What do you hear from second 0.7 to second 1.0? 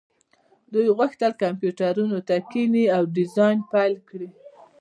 دوی